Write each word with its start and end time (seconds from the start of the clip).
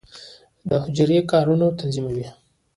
د 0.69 0.71
حجره 0.83 1.17
د 1.25 1.27
کارونو 1.31 1.67
تنظیموي. 1.79 2.27